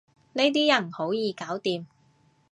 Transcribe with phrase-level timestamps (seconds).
[0.33, 1.85] 呢啲人好易搞掂